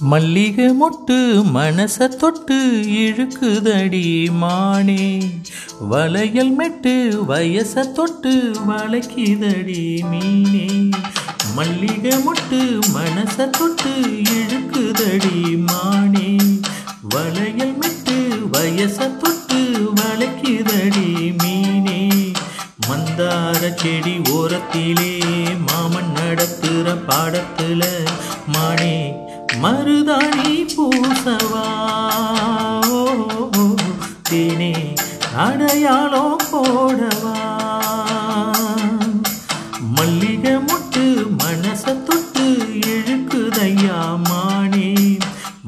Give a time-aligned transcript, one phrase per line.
[0.00, 5.20] மல்லிகை மொட்டு மனச தொட்டு இழுக்குதடி மானே.
[5.80, 10.90] வளையல் மெட்டு வயச தொட்டு வளைக்குதடி மீனே.
[11.54, 16.36] மல்லிகை மொட்டு மனச தொட்டு இழுக்குதடி மானே.
[17.14, 22.32] வளையல் மெட்டு வயச தொட்டு வளைக்குதடி மீனே.
[22.88, 25.20] மந்தார செடி ஓரத்திலே
[25.58, 27.82] மாமன் நடத்துகிற பாடத்தில்
[28.46, 29.26] மானே.
[29.62, 31.66] மருதாணி பூசவா?
[32.90, 33.00] ஓ,
[34.30, 34.96] தேனே
[35.36, 37.36] அடையாளம் போடவா?
[39.96, 41.04] மல்லிகை முட்டு
[41.42, 42.46] மனச தொட்டு
[42.86, 45.18] இழுக்குதையா மானே?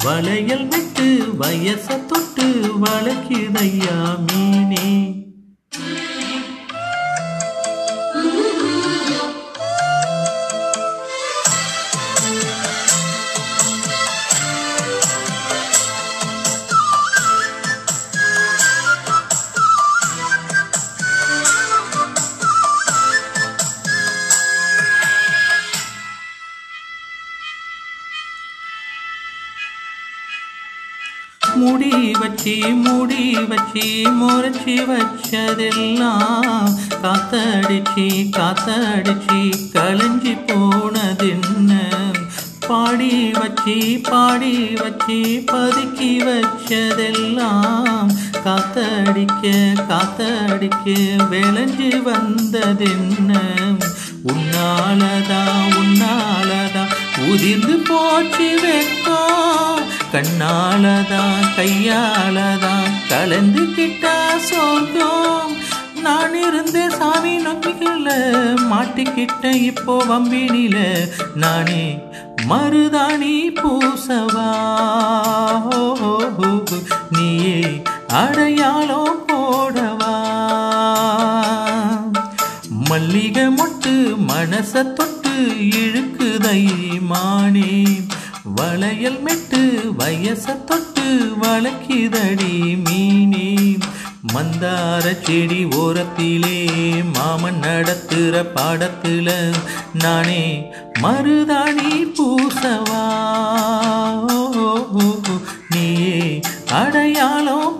[0.05, 2.47] வளையல் விட்டு வயச தொட்டு
[2.81, 4.90] வளக்குதையா மீனே?
[31.71, 31.91] மூடி
[32.21, 33.83] வச்சி மூடி வச்சி
[34.13, 36.71] முறைச்சி வச்சதெல்லாம்
[37.03, 39.41] காத்தடிச்சி காத்தடிச்சி
[39.75, 41.71] கலைஞ்சி போனதென்ன?
[42.69, 43.77] பாடி வச்சி
[44.11, 45.19] பாடி வச்சி
[45.53, 48.11] பதுக்கி வச்சதெல்லாம்
[48.45, 49.47] காத்தடிக்க
[49.89, 50.87] காத்தடிக்க
[51.31, 53.31] விளைஞ்சு வந்ததென்ன?
[54.33, 55.43] உன்னாலதா
[55.79, 56.85] உன்னாலதா
[57.25, 59.81] உதிர்ந்து போச்சு வெக்கம்
[60.13, 65.53] கண்ணாலதான் கையாலதான் கலந்துக்கிட்டா சொர்க்கம்
[66.03, 68.09] நான் இருந்த சாமி நம்பிக்கல
[68.71, 70.77] மாட்டிக்கிட்ட இப்போ வம்பினில
[71.35, 71.85] நானே
[72.49, 74.51] மருதாணி பூசவா.
[77.11, 80.15] நீயே அடையாளம் போடவா.
[82.89, 83.95] மல்லிகை மொட்டு
[84.29, 85.35] மனச தொட்டு
[85.83, 86.63] இழுக்குதை
[87.01, 87.75] மானே.
[88.61, 89.61] வளையல் மெட்டு
[89.99, 91.07] வயச தொட்டு
[91.43, 92.55] வளக்கிதடி
[92.85, 93.49] மீனே.
[94.35, 96.59] மந்தார செடி ஓரத்திலே
[97.17, 99.29] மாமன் நடத்துற பாடத்துல
[99.93, 100.43] நானே
[101.03, 103.05] மருதாணி பூசவா.
[105.69, 106.41] நீயே
[106.73, 107.80] அடையாளம்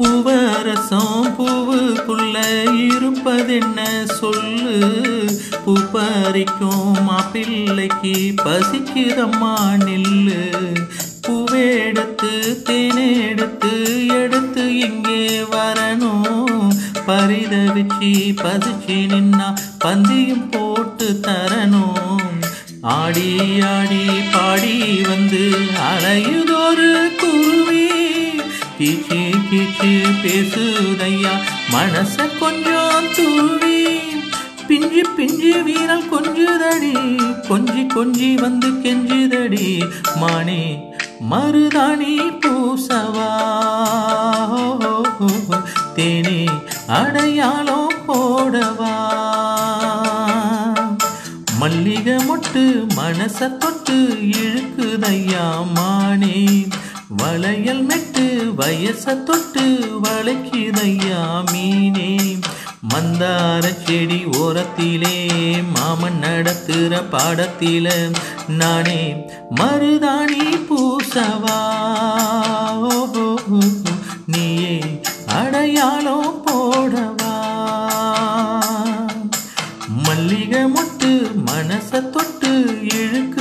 [0.00, 2.38] பூவரசம் பூவுக்குள்ள
[2.72, 4.78] இருப்பதென்ன சொல்லு?
[5.64, 10.74] பூ பறிக்கும் மாப்பிள்ளைக்கு பசிக்குதம்மா நில்லு.
[11.28, 13.72] பூவெடுத்து தேனெடுத்து
[14.08, 16.76] எடுத்து இங்கே வரணும்.
[17.06, 22.38] பரிதவிச்சு பசிச்சு நின்னா பந்தியும் போட்டு தரணும்.
[22.80, 27.99] ஆடி ஆடி பாடி வந்து அலையுதொரு குருவி.
[28.80, 31.34] கீச்சு கீச்சு பேசுதையா.
[31.72, 33.98] மனச கொஞ்சம் தூவி.
[34.66, 36.94] பிஞ்சு பிஞ்சு வீரல் கொஞ்சுதடி.
[37.48, 39.90] கொஞ்சி கொஞ்சி வந்து கெஞ்சுதடி.
[40.16, 40.92] மானே
[41.30, 43.30] மருதாணி பூசவா.
[45.96, 46.46] தேனே
[46.86, 48.96] அடையாளம் போடவா.
[51.58, 55.72] மல்லிகை மொட்டு மனச தொட்டு இழுக்குதையா.
[55.74, 56.68] மானே
[57.08, 58.09] வளையல் மெட்டு
[58.60, 59.64] வயச தொட்டு
[60.02, 61.20] வளைக்குதையா
[61.52, 62.10] மீனே?
[62.94, 65.16] மந்தார செடி ஓரத்திலே
[65.74, 67.86] மாமன் நடத்துற பாடத்தில
[68.48, 69.02] நானே
[69.56, 71.58] மருதாணி பூசவா.
[74.26, 74.76] நீயே
[75.26, 77.34] அடையாளம் போடவா.
[80.06, 81.10] மல்லிகை மொட்டு
[81.46, 82.52] மனச தொட்டு
[82.94, 83.39] இழுக்கு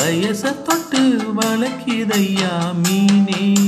[0.00, 1.00] வயச தொட்டு
[1.36, 2.52] வளர்க்கிதையா
[2.82, 3.59] மீனே?